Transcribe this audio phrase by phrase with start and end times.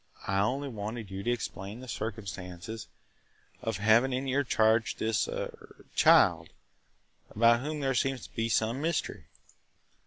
[0.25, 2.87] I only wanted you to explain the circumstances
[3.61, 6.49] of having in your charge this– er– child,
[7.29, 9.25] about whom there seems to be some mystery."